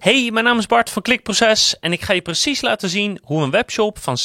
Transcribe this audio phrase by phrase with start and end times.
[0.00, 3.42] Hey, mijn naam is Bart van Klikproces en ik ga je precies laten zien hoe
[3.42, 4.16] een webshop van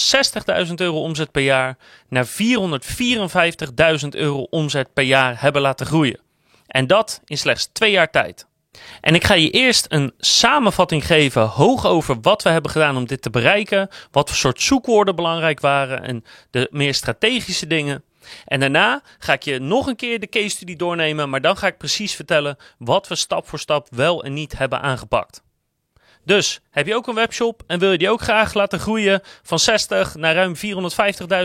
[0.67, 1.77] 60.000 euro omzet per jaar
[2.09, 6.19] naar 454.000 euro omzet per jaar hebben laten groeien.
[6.67, 8.47] En dat in slechts twee jaar tijd.
[9.01, 13.05] En ik ga je eerst een samenvatting geven hoog over wat we hebben gedaan om
[13.05, 18.03] dit te bereiken, wat voor soort zoekwoorden belangrijk waren en de meer strategische dingen.
[18.45, 21.67] En daarna ga ik je nog een keer de case study doornemen, maar dan ga
[21.67, 25.43] ik precies vertellen wat we stap voor stap wel en niet hebben aangepakt.
[26.25, 29.59] Dus heb je ook een webshop en wil je die ook graag laten groeien van
[29.59, 30.55] 60 naar ruim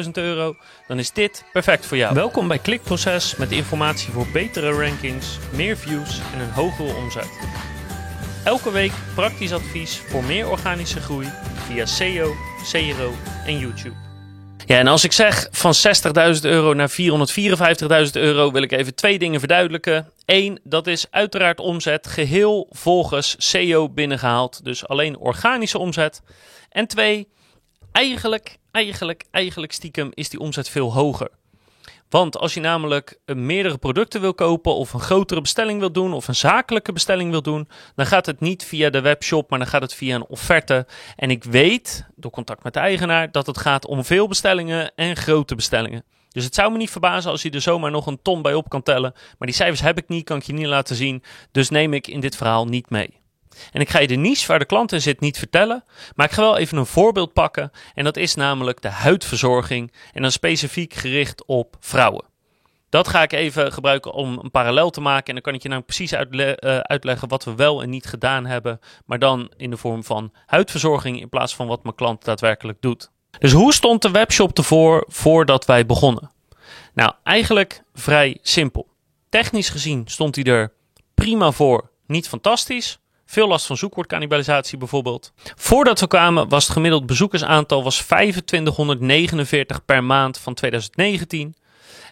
[0.04, 2.14] 450.000 euro, dan is dit perfect voor jou.
[2.14, 7.30] Welkom bij Klikproces met informatie voor betere rankings, meer views en een hogere omzet.
[8.44, 11.28] Elke week praktisch advies voor meer organische groei
[11.66, 12.34] via SEO,
[12.72, 13.14] CRO
[13.46, 14.09] en YouTube.
[14.70, 15.74] Ja, en als ik zeg van
[16.34, 16.96] 60.000 euro naar 454.000
[18.12, 20.12] euro, wil ik even twee dingen verduidelijken.
[20.24, 26.22] Eén, dat is uiteraard omzet geheel volgens SEO binnengehaald, dus alleen organische omzet.
[26.68, 27.28] En twee,
[27.92, 31.30] eigenlijk, eigenlijk, eigenlijk stiekem is die omzet veel hoger.
[32.10, 36.12] Want als je namelijk eh, meerdere producten wil kopen of een grotere bestelling wil doen
[36.12, 39.68] of een zakelijke bestelling wil doen, dan gaat het niet via de webshop, maar dan
[39.68, 40.86] gaat het via een offerte.
[41.16, 45.16] En ik weet door contact met de eigenaar dat het gaat om veel bestellingen en
[45.16, 46.04] grote bestellingen.
[46.28, 48.68] Dus het zou me niet verbazen als je er zomaar nog een ton bij op
[48.68, 49.12] kan tellen.
[49.38, 51.22] Maar die cijfers heb ik niet, kan ik je niet laten zien.
[51.50, 53.20] Dus neem ik in dit verhaal niet mee.
[53.72, 55.84] En ik ga je de niche waar de klant in zit niet vertellen,
[56.14, 57.70] maar ik ga wel even een voorbeeld pakken.
[57.94, 62.28] En dat is namelijk de huidverzorging en dan specifiek gericht op vrouwen.
[62.90, 65.26] Dat ga ik even gebruiken om een parallel te maken.
[65.26, 68.46] En dan kan ik je nou precies eh, uitleggen wat we wel en niet gedaan
[68.46, 68.80] hebben.
[69.04, 73.10] Maar dan in de vorm van huidverzorging in plaats van wat mijn klant daadwerkelijk doet.
[73.38, 76.30] Dus hoe stond de webshop ervoor voordat wij begonnen?
[76.94, 78.88] Nou, eigenlijk vrij simpel.
[79.28, 80.72] Technisch gezien stond hij er
[81.14, 82.99] prima voor, niet fantastisch.
[83.30, 85.32] Veel last van zoekwoordkannibalisatie bijvoorbeeld.
[85.56, 91.54] Voordat we kwamen was het gemiddeld bezoekersaantal was 2549 per maand van 2019.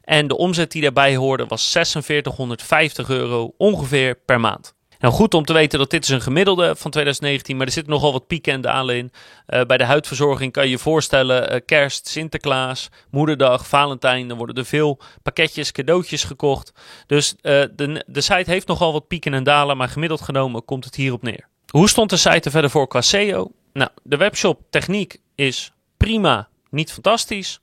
[0.05, 4.75] En de omzet die daarbij hoorde was 4650 euro ongeveer per maand.
[4.99, 7.93] Nou, goed om te weten dat dit is een gemiddelde van 2019, maar er zitten
[7.93, 9.13] nogal wat pieken en dalen in.
[9.49, 14.57] Uh, bij de huidverzorging kan je je voorstellen, uh, kerst, Sinterklaas, moederdag, Valentijn, dan worden
[14.57, 16.73] er veel pakketjes, cadeautjes gekocht.
[17.07, 17.41] Dus uh,
[17.77, 21.23] de, de site heeft nogal wat pieken en dalen, maar gemiddeld genomen komt het hierop
[21.23, 21.49] neer.
[21.69, 23.51] Hoe stond de site er verder voor qua SEO?
[23.73, 27.61] Nou, de webshop techniek is prima, niet fantastisch.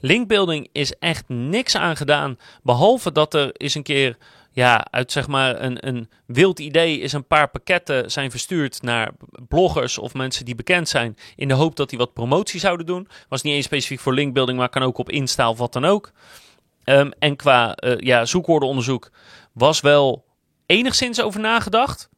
[0.00, 4.16] Linkbuilding is echt niks aan gedaan, behalve dat er eens een keer
[4.54, 9.12] ja, uit zeg maar een, een wild idee is een paar pakketten zijn verstuurd naar
[9.48, 11.16] bloggers of mensen die bekend zijn.
[11.36, 13.08] In de hoop dat die wat promotie zouden doen.
[13.28, 16.12] Was niet eens specifiek voor linkbuilding, maar kan ook op Insta of wat dan ook.
[16.84, 19.10] Um, en qua uh, ja, zoekwoordenonderzoek
[19.52, 20.24] was wel
[20.66, 22.08] enigszins over nagedacht.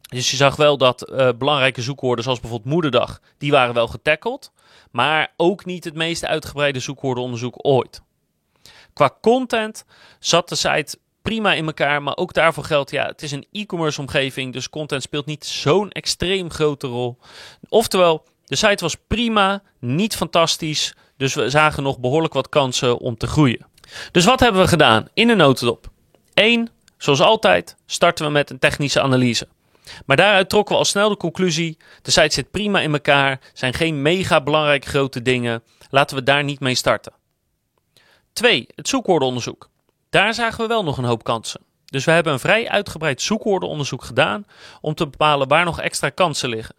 [0.00, 4.52] Dus je zag wel dat uh, belangrijke zoekwoorden zoals bijvoorbeeld moederdag, die waren wel getackled.
[4.90, 8.02] Maar ook niet het meest uitgebreide zoekwoordenonderzoek ooit.
[8.92, 9.84] Qua content
[10.18, 12.02] zat de site prima in elkaar.
[12.02, 14.52] Maar ook daarvoor geldt, ja, het is een e-commerce omgeving.
[14.52, 17.18] Dus content speelt niet zo'n extreem grote rol.
[17.68, 20.94] Oftewel, de site was prima, niet fantastisch.
[21.16, 23.66] Dus we zagen nog behoorlijk wat kansen om te groeien.
[24.10, 25.90] Dus wat hebben we gedaan in een notendop?
[26.34, 26.68] 1.
[26.98, 29.48] Zoals altijd starten we met een technische analyse.
[30.06, 33.74] Maar daaruit trokken we al snel de conclusie: de site zit prima in elkaar, zijn
[33.74, 35.62] geen mega belangrijke grote dingen.
[35.90, 37.12] Laten we daar niet mee starten.
[38.32, 38.66] 2.
[38.74, 39.70] Het zoekwoordenonderzoek.
[40.10, 41.60] Daar zagen we wel nog een hoop kansen.
[41.84, 44.46] Dus we hebben een vrij uitgebreid zoekwoordenonderzoek gedaan
[44.80, 46.74] om te bepalen waar nog extra kansen liggen.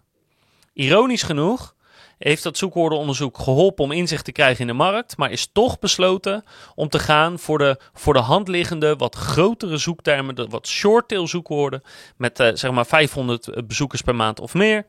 [0.74, 1.76] Ironisch genoeg
[2.18, 6.44] heeft dat zoekwoordenonderzoek geholpen om inzicht te krijgen in de markt, maar is toch besloten
[6.76, 11.28] om te gaan voor de voor de hand liggende wat grotere zoektermen, de wat short-tail
[11.28, 11.82] zoekwoorden
[12.18, 14.86] met uh, zeg maar 500 bezoekers per maand of meer.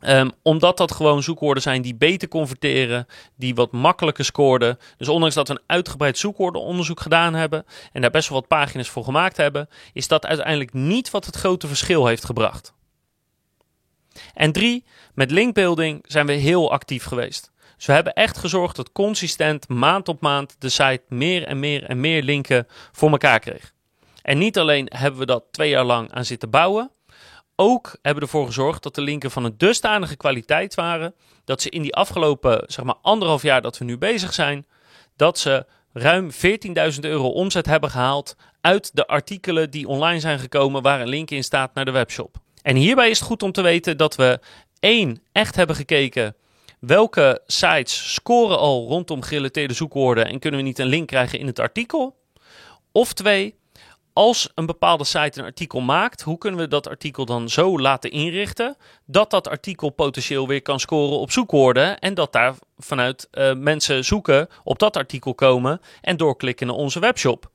[0.00, 4.78] Um, omdat dat gewoon zoekwoorden zijn die beter converteren, die wat makkelijker scoorden.
[4.96, 8.88] Dus ondanks dat we een uitgebreid zoekwoordenonderzoek gedaan hebben en daar best wel wat pagina's
[8.88, 12.74] voor gemaakt hebben, is dat uiteindelijk niet wat het grote verschil heeft gebracht.
[14.34, 14.84] En drie,
[15.14, 17.50] met linkbuilding zijn we heel actief geweest.
[17.76, 21.84] Dus we hebben echt gezorgd dat consistent maand op maand de site meer en meer
[21.84, 23.72] en meer linken voor elkaar kreeg.
[24.22, 26.90] En niet alleen hebben we dat twee jaar lang aan zitten bouwen,
[27.60, 31.14] ook hebben ervoor gezorgd dat de linken van een dusdanige kwaliteit waren.
[31.44, 34.66] Dat ze in die afgelopen zeg maar, anderhalf jaar dat we nu bezig zijn,
[35.16, 40.82] dat ze ruim 14.000 euro omzet hebben gehaald uit de artikelen die online zijn gekomen
[40.82, 42.36] waar een link in staat naar de webshop.
[42.62, 44.40] En hierbij is het goed om te weten dat we
[44.80, 46.36] één echt hebben gekeken
[46.80, 51.46] welke sites scoren al rondom gerelateerde zoekwoorden en kunnen we niet een link krijgen in
[51.46, 52.16] het artikel.
[52.92, 53.57] Of twee,
[54.18, 58.10] als een bepaalde site een artikel maakt, hoe kunnen we dat artikel dan zo laten
[58.10, 63.54] inrichten dat dat artikel potentieel weer kan scoren op zoekwoorden en dat daar vanuit uh,
[63.54, 67.50] mensen zoeken op dat artikel komen en doorklikken naar onze webshop.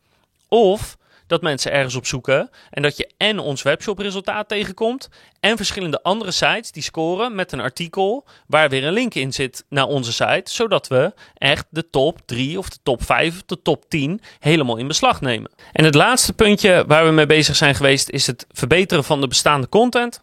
[0.47, 0.97] Of
[1.33, 5.09] dat mensen ergens op zoeken en dat je en ons webshop resultaat tegenkomt
[5.39, 9.65] en verschillende andere sites die scoren met een artikel waar weer een link in zit
[9.69, 13.61] naar onze site, zodat we echt de top 3 of de top 5 of de
[13.61, 15.51] top 10 helemaal in beslag nemen.
[15.71, 19.27] En het laatste puntje waar we mee bezig zijn geweest is het verbeteren van de
[19.27, 20.21] bestaande content.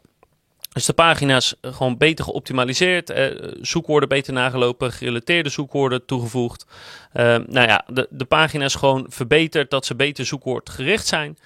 [0.72, 6.66] Dus de pagina's eh, gewoon beter geoptimaliseerd, eh, zoekwoorden beter nagelopen, gerelateerde zoekwoorden toegevoegd.
[7.14, 11.38] Uh, nou ja, de, de pagina's gewoon verbeterd, dat ze beter zoekwoordgericht zijn.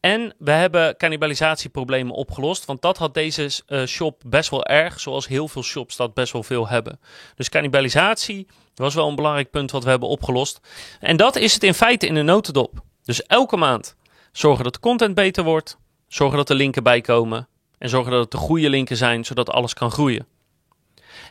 [0.00, 5.28] En we hebben cannibalisatieproblemen opgelost, want dat had deze uh, shop best wel erg, zoals
[5.28, 7.00] heel veel shops dat best wel veel hebben.
[7.34, 10.60] Dus cannibalisatie was wel een belangrijk punt wat we hebben opgelost.
[11.00, 12.82] En dat is het in feite in de notendop.
[13.04, 13.96] Dus elke maand
[14.32, 15.78] zorgen dat de content beter wordt,
[16.08, 17.48] zorgen dat er linken bij komen
[17.80, 20.26] en zorgen dat het de goede linken zijn, zodat alles kan groeien.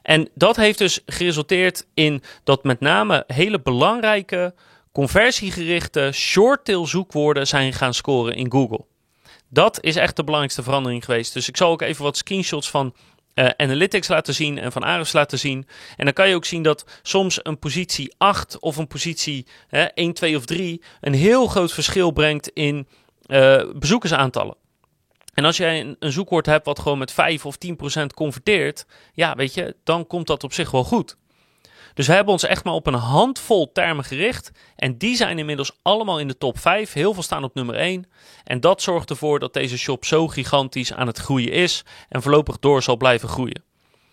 [0.01, 4.53] En dat heeft dus geresulteerd in dat met name hele belangrijke
[4.91, 8.85] conversiegerichte short-tail zoekwoorden zijn gaan scoren in Google.
[9.49, 11.33] Dat is echt de belangrijkste verandering geweest.
[11.33, 12.93] Dus ik zal ook even wat screenshots van
[13.35, 15.67] uh, Analytics laten zien en van Ahrefs laten zien.
[15.97, 19.85] En dan kan je ook zien dat soms een positie 8 of een positie uh,
[19.93, 22.87] 1, 2 of 3 een heel groot verschil brengt in
[23.27, 24.55] uh, bezoekersaantallen.
[25.39, 27.55] En als jij een, zoekwoord hebt wat gewoon met 5 of
[28.01, 31.17] 10% converteert, ja, weet je, dan komt dat op zich wel goed.
[31.93, 34.51] Dus we hebben ons echt maar op een handvol termen gericht.
[34.75, 36.93] En die zijn inmiddels allemaal in de top 5.
[36.93, 38.07] Heel veel staan op nummer 1.
[38.43, 41.83] En dat zorgt ervoor dat deze shop zo gigantisch aan het groeien is.
[42.09, 43.68] En voorlopig door zal blijven groeien.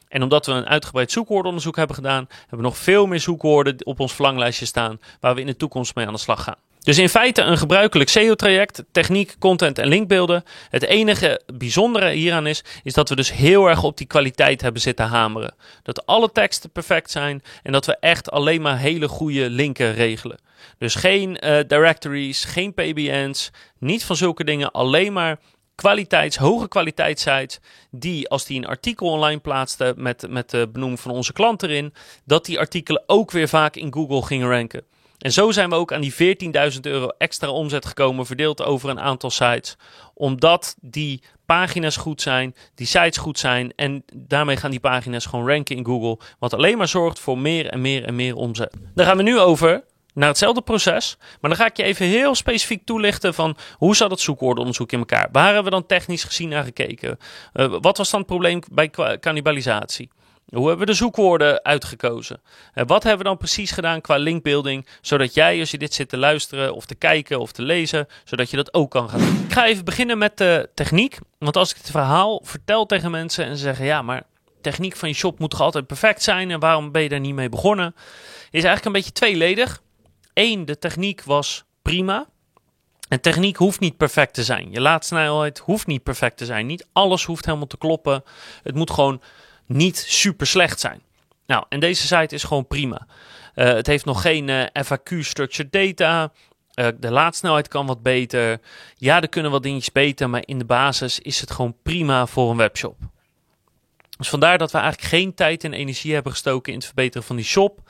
[0.09, 4.01] En omdat we een uitgebreid zoekwoordenonderzoek hebben gedaan, hebben we nog veel meer zoekwoorden op
[4.01, 6.59] ons verlanglijstje staan waar we in de toekomst mee aan de slag gaan.
[6.87, 10.45] Dus in feite een gebruikelijk SEO-traject, techniek, content en linkbeelden.
[10.71, 14.81] Het enige bijzondere hieraan is, is dat we dus heel erg op die kwaliteit hebben
[14.81, 15.55] zitten hameren.
[15.83, 20.39] Dat alle teksten perfect zijn en dat we echt alleen maar hele goede linken regelen.
[20.79, 25.39] Dus geen uh, directories, geen PBN's, niet van zulke dingen, alleen maar
[25.77, 31.11] kwaliteits, hoge kwaliteitssites, die als die een artikel online plaatsten met, met de benoeming van
[31.11, 31.95] onze klant erin,
[32.25, 34.85] dat die artikelen ook weer vaak in Google gingen ranken.
[35.19, 36.37] En zo zijn we ook aan die
[36.73, 39.77] 14.000 euro extra omzet gekomen, verdeeld over een aantal sites.
[40.15, 43.73] Omdat die pagina's goed zijn, die sites goed zijn.
[43.77, 46.19] En daarmee gaan die pagina's gewoon ranken in Google.
[46.39, 48.75] Wat alleen maar zorgt voor meer en meer en meer omzet.
[48.95, 49.85] Dan gaan we nu over
[50.17, 51.17] naar hetzelfde proces.
[51.41, 54.99] Maar dan ga ik je even heel specifiek toelichten van hoe zat het zoekwoordenonderzoek in
[54.99, 55.29] elkaar?
[55.33, 57.19] Waar hebben we dan technisch gezien naar gekeken?
[57.55, 58.91] Uh, wat was dan het probleem bij
[59.21, 60.11] cannibalisatie?
[60.47, 62.41] Hoe hebben we de zoekwoorden uitgekozen?
[62.73, 66.09] En wat hebben we dan precies gedaan qua linkbuilding, zodat jij, als je dit zit
[66.09, 69.45] te luisteren of te kijken of te lezen, zodat je dat ook kan gaan doen?
[69.45, 73.45] Ik ga even beginnen met de techniek, want als ik het verhaal vertel tegen mensen
[73.45, 74.23] en ze zeggen, ja, maar
[74.61, 77.35] techniek van je shop moet toch altijd perfect zijn en waarom ben je daar niet
[77.35, 77.95] mee begonnen?
[78.51, 79.83] Is eigenlijk een beetje tweeledig.
[80.37, 82.27] Eén, de techniek was prima.
[83.09, 84.71] En techniek hoeft niet perfect te zijn.
[84.71, 86.67] Je laadsnelheid hoeft niet perfect te zijn.
[86.67, 88.25] Niet alles hoeft helemaal te kloppen.
[88.63, 89.21] Het moet gewoon
[89.67, 91.03] niet super slecht zijn.
[91.47, 93.07] Nou, en deze site is gewoon prima.
[93.55, 96.33] Uh, het heeft nog geen eh, FAQ structured data.
[96.75, 98.61] Uh, de laadsnelheid kan wat beter.
[98.95, 102.51] Ja, er kunnen wat dingetjes beter, maar in de basis is het gewoon prima voor
[102.51, 102.97] een webshop.
[104.17, 107.37] Dus vandaar dat we eigenlijk geen tijd en energie hebben gestoken in het verbeteren van
[107.37, 107.81] die shop.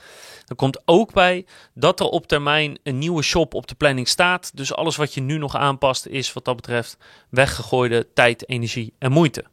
[0.45, 4.51] Er komt ook bij dat er op termijn een nieuwe shop op de planning staat.
[4.57, 6.97] Dus alles wat je nu nog aanpast is wat dat betreft
[7.29, 9.45] weggegooide tijd, energie en moeite.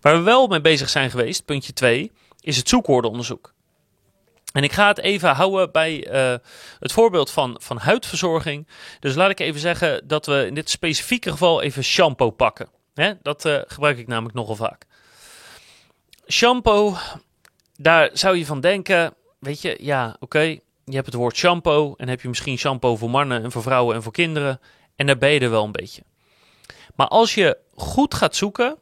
[0.00, 3.52] Waar we wel mee bezig zijn geweest, puntje 2, is het zoekwoordenonderzoek.
[4.52, 6.38] En ik ga het even houden bij uh,
[6.78, 8.68] het voorbeeld van, van huidverzorging.
[9.00, 12.68] Dus laat ik even zeggen dat we in dit specifieke geval even shampoo pakken.
[13.22, 14.86] Dat uh, gebruik ik namelijk nogal vaak.
[16.32, 16.96] Shampoo,
[17.76, 20.40] daar zou je van denken, weet je, ja, oké,
[20.84, 23.96] je hebt het woord shampoo en heb je misschien shampoo voor mannen en voor vrouwen
[23.96, 24.60] en voor kinderen.
[24.96, 26.02] En daar ben je er wel een beetje.
[26.94, 28.76] Maar als je goed gaat zoeken,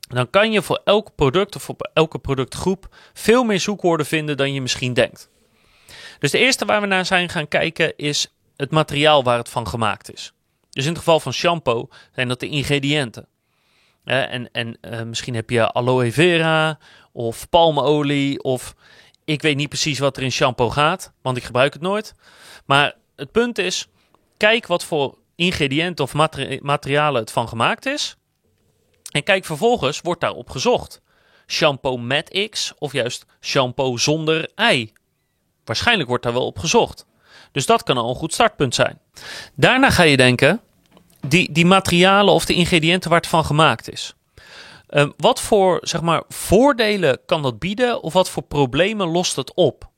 [0.00, 4.52] dan kan je voor elk product of voor elke productgroep veel meer zoekwoorden vinden dan
[4.52, 5.28] je misschien denkt.
[6.18, 9.68] Dus de eerste waar we naar zijn gaan kijken is het materiaal waar het van
[9.68, 10.32] gemaakt is.
[10.70, 13.26] Dus in het geval van shampoo zijn dat de ingrediënten.
[14.04, 16.78] En en uh, misschien heb je aloe vera
[17.12, 18.74] of palmolie of
[19.24, 22.14] ik weet niet precies wat er in shampoo gaat, want ik gebruik het nooit.
[22.66, 23.88] Maar het punt is,
[24.36, 26.14] kijk wat voor ingrediënten of
[26.60, 28.16] materialen het van gemaakt is.
[29.10, 31.00] En kijk vervolgens, wordt daarop gezocht.
[31.46, 34.92] Shampoo met X of juist shampoo zonder ei.
[35.64, 37.06] Waarschijnlijk wordt daar wel op gezocht.
[37.52, 39.00] Dus dat kan al een goed startpunt zijn.
[39.54, 40.60] Daarna ga je denken,
[41.26, 44.14] die, die materialen of de ingrediënten waar het van gemaakt is.
[44.86, 49.54] Ehm, wat voor zeg maar, voordelen kan dat bieden of wat voor problemen lost het
[49.54, 49.90] op?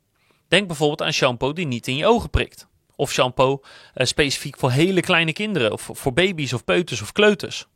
[0.48, 2.66] Denk bijvoorbeeld aan shampoo die niet in je ogen prikt.
[2.96, 3.60] Of shampoo
[3.94, 7.66] uh, specifiek voor hele kleine kinderen, of voor baby's of peuters of kleuters.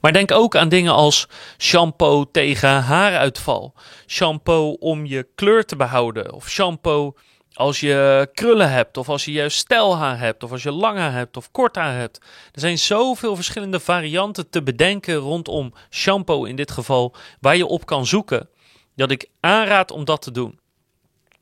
[0.00, 1.28] Maar denk ook aan dingen als
[1.58, 3.74] shampoo tegen haaruitval,
[4.06, 7.14] shampoo om je kleur te behouden, of shampoo
[7.60, 11.12] als je krullen hebt, of als je juist stijlhaar hebt, of als je lang haar
[11.12, 12.18] hebt of kort haar hebt.
[12.52, 17.86] Er zijn zoveel verschillende varianten te bedenken rondom shampoo in dit geval, waar je op
[17.86, 18.48] kan zoeken,
[18.96, 20.58] dat ik aanraad om dat te doen.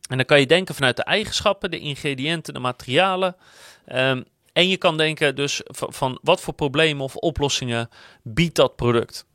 [0.09, 3.37] En dan kan je denken vanuit de eigenschappen, de ingrediënten, de materialen.
[3.93, 7.89] Um, en je kan denken dus van wat voor problemen of oplossingen
[8.23, 9.27] biedt dat product.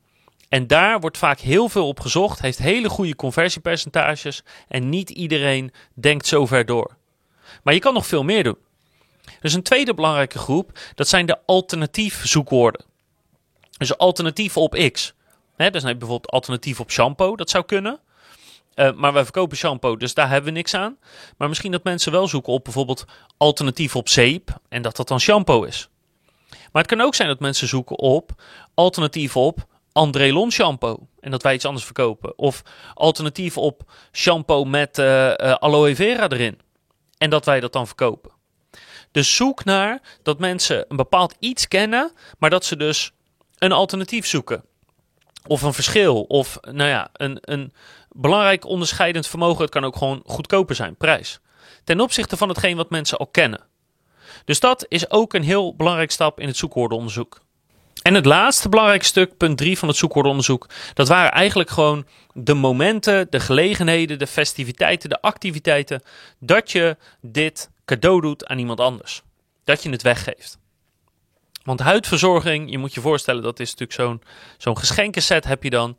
[0.54, 5.72] En daar wordt vaak heel veel op gezocht, heeft hele goede conversiepercentages en niet iedereen
[5.94, 6.96] denkt zo ver door.
[7.62, 8.58] Maar je kan nog veel meer doen.
[9.40, 12.84] Dus een tweede belangrijke groep, dat zijn de alternatief zoekwoorden.
[13.76, 15.14] Dus alternatief op X.
[15.56, 18.00] He, dus bijvoorbeeld alternatief op shampoo, dat zou kunnen.
[18.74, 20.96] Uh, maar wij verkopen shampoo, dus daar hebben we niks aan.
[21.36, 23.04] Maar misschien dat mensen wel zoeken op bijvoorbeeld
[23.36, 25.88] alternatief op zeep en dat dat dan shampoo is.
[26.48, 28.42] Maar het kan ook zijn dat mensen zoeken op
[28.74, 32.38] alternatief op André Lon shampoo en dat wij iets anders verkopen.
[32.38, 32.62] Of
[32.94, 36.60] alternatief op shampoo met uh, aloe vera erin
[37.18, 38.30] en dat wij dat dan verkopen.
[39.10, 43.12] Dus zoek naar dat mensen een bepaald iets kennen, maar dat ze dus
[43.58, 44.64] een alternatief zoeken.
[45.46, 47.72] Of een verschil, of nou ja, een, een,
[48.10, 49.62] belangrijk onderscheidend vermogen.
[49.62, 51.40] Het kan ook gewoon goedkoper zijn, prijs.
[51.84, 53.66] Ten opzichte van hetgeen wat mensen al kennen.
[54.44, 57.43] Dus dat is ook een heel belangrijk stap in het zoekwoordenonderzoek.
[58.04, 62.54] En het laatste belangrijke stuk, punt 3 van het zoekwoordenonderzoek, dat waren eigenlijk gewoon de
[62.54, 66.02] momenten, de gelegenheden, de festiviteiten, de activiteiten,
[66.38, 69.22] dat je dit cadeau doet aan iemand anders.
[69.64, 70.58] Dat je het weggeeft.
[71.62, 74.22] Want huidverzorging, je moet je voorstellen, dat is natuurlijk zo'n
[74.58, 75.96] zo'n geschenkenset heb je dan.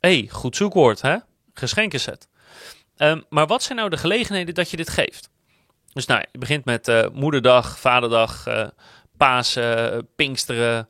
[0.00, 1.16] Hey, goed zoekwoord hè?
[1.54, 2.28] geschenken zet.
[2.96, 5.30] Ehm, maar wat zijn nou de gelegenheden dat je dit geeft?
[5.92, 8.66] Dus nou, je begint met uh, moederdag, vaderdag, uh,
[9.16, 10.88] Pasen, Pinksteren,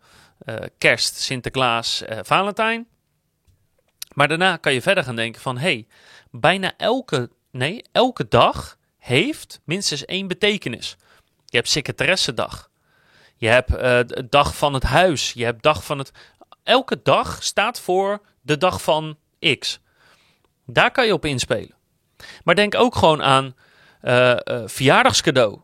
[0.79, 2.87] Kerst, Sinterklaas, Valentijn.
[4.15, 5.87] Maar daarna kan je verder gaan denken van, hey,
[6.31, 10.97] bijna elke, nee, elke dag heeft minstens één betekenis.
[11.45, 12.71] Je hebt secretaressendag.
[13.37, 13.69] Je hebt
[14.09, 15.33] de dag van het huis.
[15.33, 16.13] Je hebt dag van het...
[16.63, 19.19] Elke dag staat voor de dag van
[19.59, 19.81] X.
[20.67, 21.75] Daar kan je op inspelen.
[22.45, 23.55] Maar denk ook gewoon aan
[24.03, 25.61] uh, uh, verjaardagscadeau.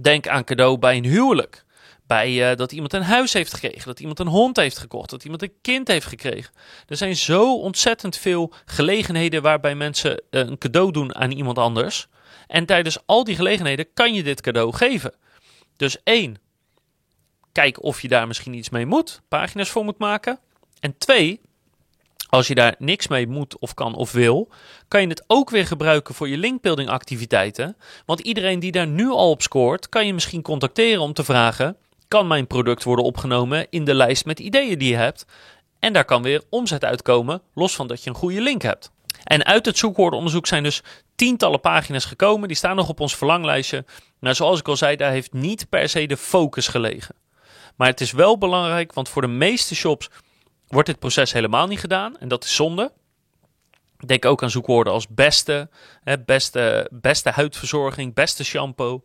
[0.00, 1.64] Denk aan cadeau bij een huwelijk.
[2.12, 5.24] Bij uh, dat iemand een huis heeft gekregen, dat iemand een hond heeft gekocht, dat
[5.24, 6.52] iemand een kind heeft gekregen.
[6.86, 12.08] Er zijn zo ontzettend veel gelegenheden waarbij mensen een cadeau doen aan iemand anders.
[12.46, 15.14] En tijdens al die gelegenheden kan je dit cadeau geven.
[15.76, 16.36] Dus één,
[17.52, 20.38] kijk of je daar misschien iets mee moet, pagina's voor moet maken.
[20.80, 21.40] En twee,
[22.28, 24.48] als je daar niks mee moet of kan of wil,
[24.88, 27.76] kan je het ook weer gebruiken voor je linkbuilding activiteiten.
[28.06, 31.76] Want iedereen die daar nu al op scoort, kan je misschien contacteren om te vragen:
[32.12, 35.24] kan mijn product worden opgenomen in de lijst met ideeën die je hebt?
[35.78, 38.90] En daar kan weer omzet uitkomen, los van dat je een goede link hebt.
[39.24, 40.82] En uit het zoekwoordenonderzoek zijn dus
[41.14, 42.48] tientallen pagina's gekomen.
[42.48, 43.84] Die staan nog op ons verlanglijstje.
[44.20, 47.14] Nou, zoals ik al zei, daar heeft niet per se de focus gelegen.
[47.76, 50.10] Maar het is wel belangrijk, want voor de meeste shops
[50.68, 52.18] wordt dit proces helemaal niet gedaan.
[52.18, 52.92] En dat is zonde.
[54.06, 55.68] Denk ook aan zoekwoorden als beste,
[56.02, 59.02] hè, beste, beste huidverzorging, beste shampoo,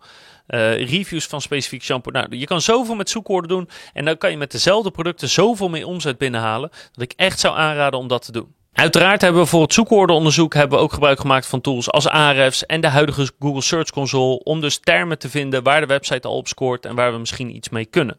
[0.48, 2.12] uh, reviews van specifiek shampoo.
[2.12, 5.70] Nou, je kan zoveel met zoekwoorden doen en dan kan je met dezelfde producten zoveel
[5.70, 8.56] meer omzet binnenhalen dat ik echt zou aanraden om dat te doen.
[8.74, 12.66] Uiteraard hebben we voor het zoekwoordenonderzoek hebben we ook gebruik gemaakt van tools als Ahrefs
[12.66, 16.36] en de huidige Google Search Console om dus termen te vinden waar de website al
[16.36, 18.18] op scoort en waar we misschien iets mee kunnen.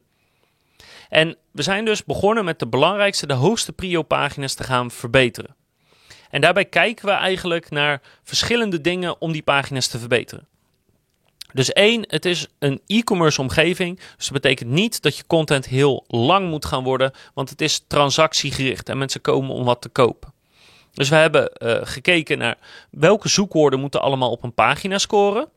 [1.09, 5.57] En we zijn dus begonnen met de belangrijkste, de hoogste prio-pagina's te gaan verbeteren.
[6.31, 10.47] En daarbij kijken we eigenlijk naar verschillende dingen om die pagina's te verbeteren.
[11.53, 13.97] Dus één, het is een e-commerce omgeving.
[14.17, 17.85] Dus dat betekent niet dat je content heel lang moet gaan worden, want het is
[17.87, 20.33] transactiegericht en mensen komen om wat te kopen.
[20.93, 22.59] Dus we hebben uh, gekeken naar
[22.91, 25.49] welke zoekwoorden moeten allemaal op een pagina scoren.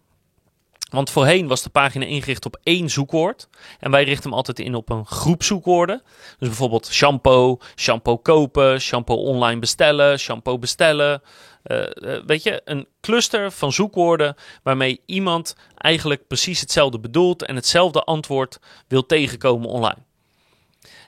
[0.91, 3.47] Want voorheen was de pagina ingericht op één zoekwoord.
[3.79, 6.01] En wij richten hem altijd in op een groep zoekwoorden.
[6.39, 11.21] Dus bijvoorbeeld shampoo, shampoo kopen, shampoo online bestellen, shampoo bestellen.
[11.63, 11.85] Uh,
[12.25, 18.59] weet je, een cluster van zoekwoorden waarmee iemand eigenlijk precies hetzelfde bedoelt en hetzelfde antwoord
[18.87, 20.03] wil tegenkomen online.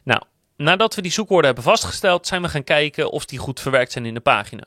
[0.04, 0.22] Nou,
[0.58, 4.06] nadat we die zoekwoorden hebben vastgesteld, zijn we gaan kijken of die goed verwerkt zijn
[4.06, 4.64] in de pagina.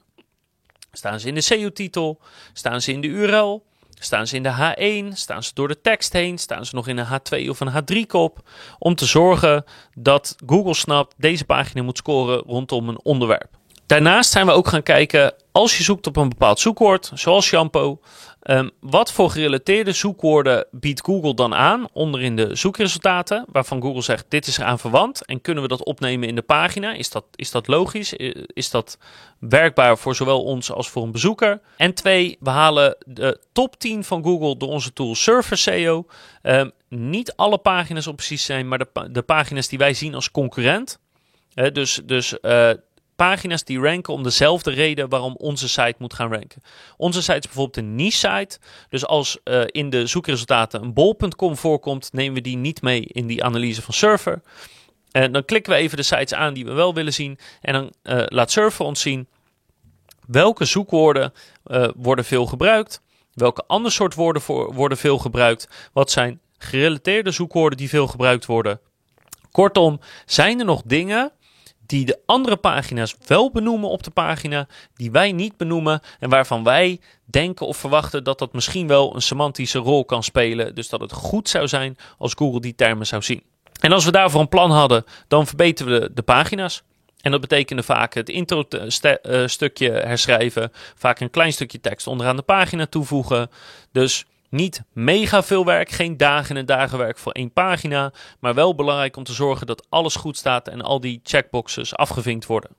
[0.92, 2.20] Staan ze in de SEO-titel?
[2.52, 3.64] Staan ze in de URL?
[3.99, 4.75] Staan ze in de
[5.11, 5.12] H1?
[5.12, 6.38] Staan ze door de tekst heen?
[6.38, 8.49] Staan ze nog in een H2 of een H3-kop?
[8.79, 13.57] Om te zorgen dat Google snapt deze pagina moet scoren rondom een onderwerp.
[13.87, 18.00] Daarnaast zijn we ook gaan kijken, als je zoekt op een bepaald zoekwoord, zoals shampoo,
[18.43, 24.25] um, wat voor gerelateerde zoekwoorden biedt Google dan aan onderin de zoekresultaten, waarvan Google zegt
[24.28, 26.93] dit is eraan verwant en kunnen we dat opnemen in de pagina?
[26.93, 28.12] Is dat, is dat logisch?
[28.47, 28.99] Is dat
[29.38, 31.61] werkbaar voor zowel ons als voor een bezoeker?
[31.76, 36.07] En twee, we halen de top 10 van Google door onze tool Surfer SEO.
[36.43, 40.31] Um, niet alle pagina's op precies zijn, maar de, de pagina's die wij zien als
[40.31, 40.99] concurrent.
[41.73, 42.71] dus dus uh,
[43.16, 46.62] pagina's die ranken om dezelfde reden waarom onze site moet gaan ranken.
[46.96, 48.58] Onze site is bijvoorbeeld een niche site.
[48.88, 53.26] Dus als uh, in de zoekresultaten een bol.com voorkomt, nemen we die niet mee in
[53.26, 54.42] die analyse van Surfer.
[55.11, 57.38] En dan klikken we even de sites aan die we wel willen zien.
[57.61, 59.28] En dan uh, laat Surfer ons zien
[60.26, 61.32] welke zoekwoorden
[61.96, 63.00] worden veel gebruikt.
[63.35, 65.68] Welke ander soort woorden voor, worden veel gebruikt.
[65.92, 68.80] Wat zijn gerelateerde zoekwoorden die veel gebruikt worden.
[69.50, 71.32] Kortom, zijn er nog dingen
[71.87, 76.64] die de andere pagina's wel benoemen op de pagina, die wij niet benoemen en waarvan
[76.64, 80.75] wij denken of verwachten dat dat misschien wel een semantische rol kan spelen.
[80.75, 83.43] Dus dat het goed zou zijn als Google die termen zou zien.
[83.81, 86.83] En als we daarvoor een plan hadden, dan verbeteren we de pagina's.
[87.21, 92.87] En dat betekende vaak het intro-stukje herschrijven, vaak een klein stukje tekst onderaan de pagina
[92.87, 93.50] toevoegen.
[93.93, 98.75] Dus niet mega veel werk, geen dagen en dagen werk voor één pagina, maar wel
[98.75, 102.71] belangrijk om te zorgen dat alles goed staat en al die checkboxes afgevinkt worden.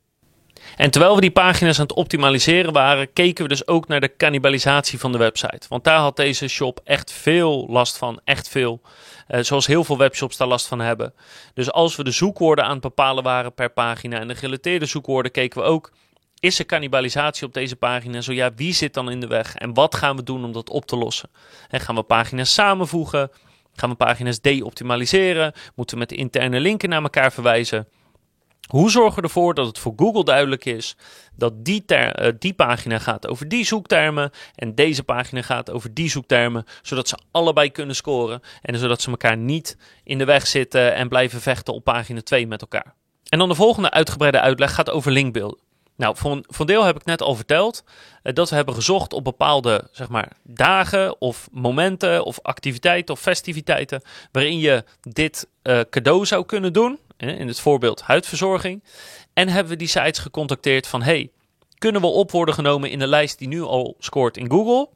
[0.76, 4.16] En terwijl we die pagina's aan het optimaliseren waren, keken we dus ook naar de
[4.16, 5.66] cannibalisatie van de website.
[5.70, 8.82] Want daar had deze shop echt veel last van, echt veel.
[9.28, 11.14] Uh, zoals heel veel webshops daar last van hebben.
[11.54, 15.32] Dus als we de zoekwoorden aan het bepalen waren per pagina en de gerelateerde zoekwoorden,
[15.32, 15.92] keken we ook
[16.40, 18.22] is er cannibalisatie op deze pagina?
[18.22, 19.56] Zo ja, wie zit dan in de weg?
[19.56, 21.30] En wat gaan we doen om dat op te lossen?
[21.70, 23.32] En gaan we pagina's samenvoegen?
[23.74, 25.54] Gaan we pagina's de-optimaliseren?
[25.76, 27.88] Moeten we met interne linken naar elkaar verwijzen?
[28.68, 30.96] Hoe zorgen we ervoor dat het voor Google duidelijk is
[31.36, 36.10] dat die, uh, die pagina gaat over die zoektermen en deze pagina gaat over die
[36.10, 40.96] zoektermen, zodat ze allebei kunnen scoren en zodat ze elkaar niet in de weg zitten
[40.96, 42.94] en blijven vechten op pagina 2 met elkaar.
[43.30, 45.67] En dan de volgende uitgebreide uitleg gaat over linkbeelden.
[45.98, 47.84] Nou, voor een, deel heb ik net al verteld
[48.24, 53.20] uh, dat we hebben gezocht op bepaalde zeg maar, dagen of momenten of activiteiten of
[53.20, 57.00] festiviteiten waarin je dit uh, cadeau zou kunnen doen.
[57.18, 58.84] In het voorbeeld huidverzorging.
[59.34, 61.32] En hebben we die sites gecontacteerd van hey,
[61.78, 64.90] kunnen we op worden genomen in de lijst die nu al scoort in Google?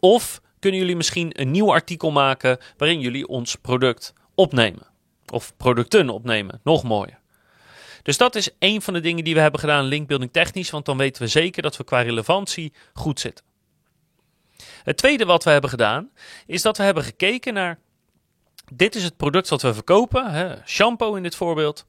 [0.00, 4.86] Of kunnen jullie misschien een nieuw artikel maken waarin jullie ons product opnemen?
[5.32, 7.18] Of producten opnemen, nog mooier.
[8.06, 10.96] Dus dat is een van de dingen die we hebben gedaan linkbuilding technisch, want dan
[10.96, 13.44] weten we zeker dat we qua relevantie goed zitten.
[14.82, 16.10] Het tweede wat we hebben gedaan,
[16.46, 17.78] is dat we hebben gekeken naar,
[18.72, 21.86] dit is het product wat we verkopen, hè, shampoo in dit voorbeeld.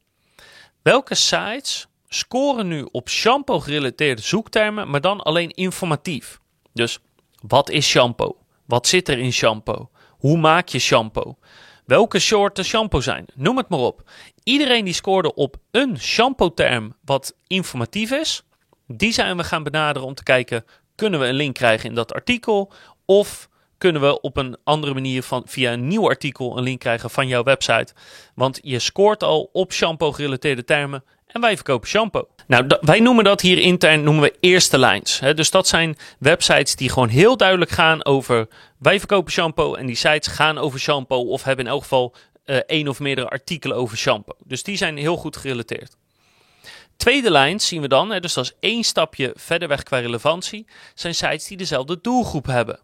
[0.82, 6.40] Welke sites scoren nu op shampoo gerelateerde zoektermen, maar dan alleen informatief?
[6.74, 7.00] Dus
[7.48, 8.38] wat is shampoo?
[8.66, 9.90] Wat zit er in shampoo?
[10.10, 11.38] Hoe maak je shampoo?
[11.88, 13.26] Welke soorten shampoo zijn?
[13.36, 14.10] Noem het maar op.
[14.44, 18.44] Iedereen die scoorde op een shampoo-term wat informatief is,
[18.88, 22.14] die zijn we gaan benaderen om te kijken: kunnen we een link krijgen in dat
[22.14, 22.72] artikel?
[23.06, 27.10] Of kunnen we op een andere manier van, via een nieuw artikel een link krijgen
[27.10, 27.94] van jouw website?
[28.36, 32.28] Want je scoort al op shampoo-gerelateerde termen en wij verkopen shampoo.
[32.48, 35.20] Nou, wij noemen dat hier intern noemen we eerste lijns.
[35.36, 39.96] Dus dat zijn websites die gewoon heel duidelijk gaan over wij verkopen shampoo en die
[39.96, 43.98] sites gaan over shampoo of hebben in elk geval uh, één of meerdere artikelen over
[43.98, 44.36] shampoo.
[44.46, 45.96] Dus die zijn heel goed gerelateerd.
[46.98, 51.16] Tweede lijn zien we dan, dus dat is één stapje verder weg qua relevantie, zijn
[51.16, 52.80] sites die dezelfde doelgroep hebben.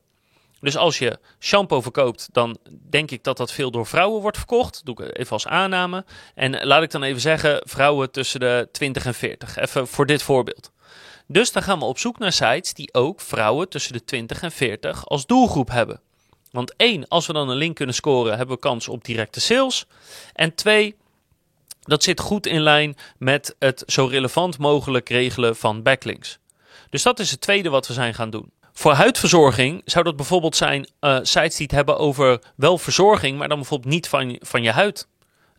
[0.64, 2.58] Dus als je shampoo verkoopt, dan
[2.90, 4.86] denk ik dat dat veel door vrouwen wordt verkocht.
[4.86, 6.06] Doe ik even als aanname.
[6.36, 9.58] En laat ik dan even zeggen, vrouwen tussen de 20 en 40.
[9.58, 10.72] Even voor dit voorbeeld.
[11.28, 14.52] Dus dan gaan we op zoek naar sites die ook vrouwen tussen de 20 en
[14.52, 16.02] 40 als doelgroep hebben.
[16.52, 19.86] Want één, als we dan een link kunnen scoren, hebben we kans op directe sales.
[20.34, 20.96] En twee,
[21.82, 26.40] dat zit goed in lijn met het zo relevant mogelijk regelen van backlinks.
[26.90, 28.52] Dus dat is het tweede wat we zijn gaan doen.
[28.74, 33.48] Voor huidverzorging zou dat bijvoorbeeld zijn uh, sites die het hebben over wel verzorging, maar
[33.48, 35.08] dan bijvoorbeeld niet van, van je huid.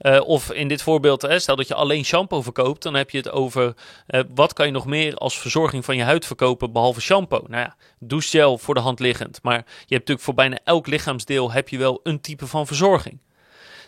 [0.00, 3.18] Uh, of in dit voorbeeld, hè, stel dat je alleen shampoo verkoopt, dan heb je
[3.18, 3.74] het over
[4.08, 7.44] uh, wat kan je nog meer als verzorging van je huid verkopen behalve shampoo.
[7.48, 9.38] Nou ja, douchegel voor de hand liggend.
[9.42, 13.20] Maar je hebt natuurlijk voor bijna elk lichaamsdeel heb je wel een type van verzorging.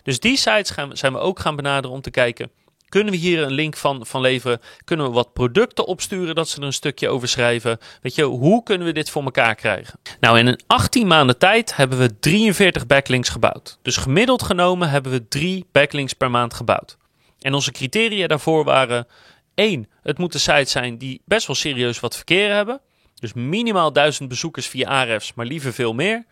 [0.03, 2.51] Dus die sites gaan, zijn we ook gaan benaderen om te kijken,
[2.89, 4.61] Kunnen we hier een link van, van leveren?
[4.85, 7.79] Kunnen we wat producten opsturen dat ze er een stukje over schrijven?
[8.03, 10.01] Weet je, hoe kunnen we dit voor elkaar krijgen?
[10.21, 13.79] Nou, in een 18 maanden tijd hebben we 43 backlinks gebouwd.
[13.83, 16.97] Dus gemiddeld genomen hebben we 3 backlinks per maand gebouwd.
[17.41, 19.07] En onze criteria daarvoor waren:
[19.55, 19.89] 1.
[20.03, 22.81] Het moet een site zijn die best wel serieus wat verkeer hebben.
[23.15, 26.25] Dus minimaal 1000 bezoekers via Ahrefs, maar liever veel meer.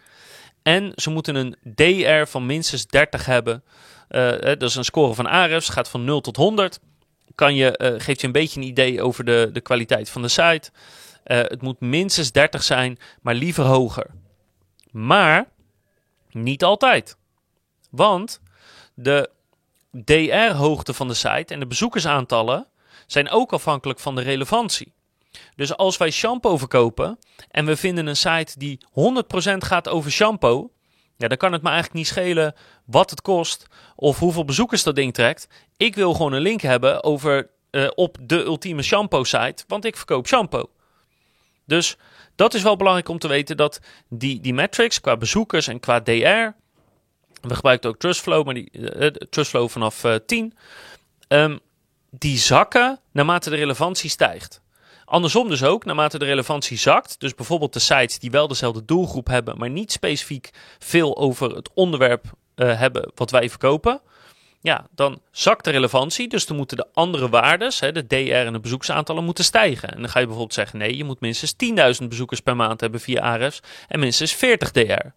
[0.62, 3.62] En ze moeten een DR van minstens 30 hebben.
[4.08, 6.80] Uh, dat is een score van Ahrefs, gaat van 0 tot 100.
[7.34, 10.28] Kan je, uh, geeft je een beetje een idee over de, de kwaliteit van de
[10.28, 10.70] site.
[11.26, 14.06] Uh, het moet minstens 30 zijn, maar liever hoger.
[14.90, 15.48] Maar
[16.30, 17.16] niet altijd.
[17.90, 18.40] Want
[18.94, 19.30] de
[19.90, 22.66] DR-hoogte van de site en de bezoekersaantallen
[23.06, 24.92] zijn ook afhankelijk van de relevantie.
[25.56, 27.18] Dus als wij shampoo verkopen
[27.50, 28.92] en we vinden een site die 100%
[29.58, 30.70] gaat over shampoo,
[31.24, 34.94] ja, dan kan het me eigenlijk niet schelen wat het kost of hoeveel bezoekers dat
[34.94, 35.48] ding trekt.
[35.76, 39.96] Ik wil gewoon een link hebben over uh, op de ultieme shampoo site, want ik
[39.96, 40.70] verkoop shampoo.
[41.64, 41.96] Dus
[42.34, 46.00] dat is wel belangrijk om te weten dat die, die metrics qua bezoekers en qua
[46.00, 46.54] DR.
[47.40, 50.54] We gebruiken ook Trustflow, maar die uh, Trustflow vanaf uh, 10.
[51.28, 51.60] Um,
[52.10, 54.60] die zakken naarmate de relevantie stijgt.
[55.14, 57.20] Andersom dus ook, naarmate de relevantie zakt.
[57.20, 61.70] Dus bijvoorbeeld de sites die wel dezelfde doelgroep hebben, maar niet specifiek veel over het
[61.74, 62.24] onderwerp
[62.56, 64.00] uh, hebben wat wij verkopen.
[64.60, 66.28] Ja, dan zakt de relevantie.
[66.28, 69.88] Dus dan moeten de andere waardes, de DR en de bezoeksaantallen, moeten stijgen.
[69.88, 71.54] En dan ga je bijvoorbeeld zeggen: nee, je moet minstens
[72.02, 75.12] 10.000 bezoekers per maand hebben via Ahrefs en minstens 40 DR.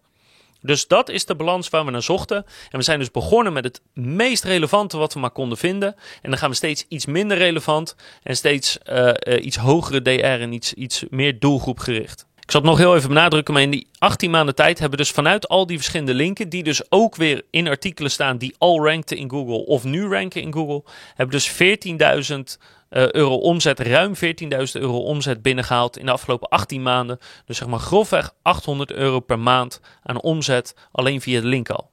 [0.60, 2.44] Dus dat is de balans waar we naar zochten.
[2.70, 5.94] En we zijn dus begonnen met het meest relevante wat we maar konden vinden.
[6.22, 10.24] En dan gaan we steeds iets minder relevant en steeds uh, uh, iets hogere DR
[10.24, 12.26] en iets, iets meer doelgroepgericht.
[12.48, 15.04] Ik zal het nog heel even benadrukken, maar in die 18 maanden tijd hebben we
[15.04, 18.84] dus vanuit al die verschillende linken, die dus ook weer in artikelen staan die al
[18.84, 20.82] rankten in Google of nu ranken in Google,
[21.14, 21.52] hebben dus
[22.28, 24.20] 14.000 uh, euro omzet, ruim 14.000
[24.72, 27.18] euro omzet binnengehaald in de afgelopen 18 maanden.
[27.44, 31.90] Dus zeg maar grofweg 800 euro per maand aan omzet alleen via de link al.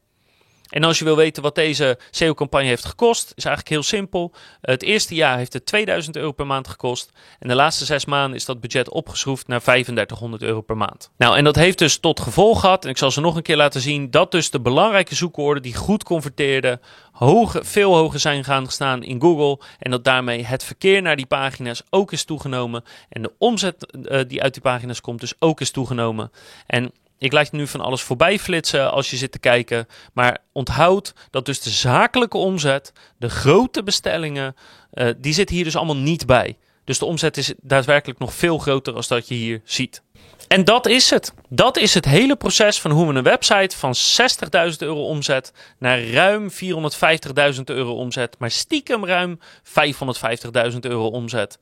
[0.75, 4.33] En als je wil weten wat deze SEO-campagne heeft gekost, is eigenlijk heel simpel.
[4.61, 7.11] Het eerste jaar heeft het 2000 euro per maand gekost.
[7.39, 11.11] En de laatste zes maanden is dat budget opgeschroefd naar 3500 euro per maand.
[11.17, 13.55] Nou, en dat heeft dus tot gevolg gehad, en ik zal ze nog een keer
[13.55, 16.81] laten zien, dat dus de belangrijke zoekwoorden die goed converteerden,
[17.49, 19.65] veel hoger zijn gaan staan in Google.
[19.79, 22.83] En dat daarmee het verkeer naar die pagina's ook is toegenomen.
[23.09, 26.31] En de omzet uh, die uit die pagina's komt dus ook is toegenomen.
[26.67, 29.87] En ik laat je nu van alles voorbij flitsen als je zit te kijken.
[30.13, 34.55] Maar onthoud dat dus de zakelijke omzet, de grote bestellingen,
[34.93, 36.57] uh, die zitten hier dus allemaal niet bij.
[36.83, 40.03] Dus de omzet is daadwerkelijk nog veel groter als dat je hier ziet.
[40.47, 41.33] En dat is het.
[41.49, 43.95] Dat is het hele proces van hoe we een website van
[44.71, 49.39] 60.000 euro omzet naar ruim 450.000 euro omzet, maar stiekem ruim
[50.71, 51.59] 550.000 euro omzet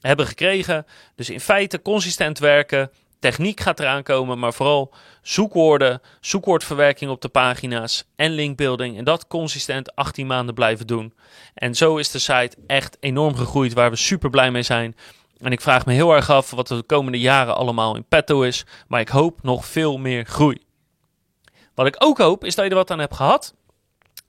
[0.00, 0.86] hebben gekregen.
[1.14, 2.90] Dus in feite consistent werken,
[3.24, 8.98] Techniek gaat eraan komen, maar vooral zoekwoorden, zoekwoordverwerking op de pagina's en linkbuilding.
[8.98, 11.14] En dat consistent 18 maanden blijven doen.
[11.54, 14.96] En zo is de site echt enorm gegroeid, waar we super blij mee zijn.
[15.38, 18.64] En ik vraag me heel erg af wat de komende jaren allemaal in petto is.
[18.88, 20.62] Maar ik hoop nog veel meer groei.
[21.74, 23.54] Wat ik ook hoop is dat je er wat aan hebt gehad.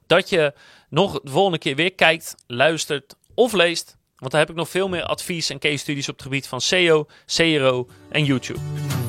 [0.08, 0.54] Dat je
[0.90, 4.88] nog de volgende keer weer kijkt, luistert of leest want daar heb ik nog veel
[4.88, 9.05] meer advies en case studies op het gebied van SEO, CRO en YouTube.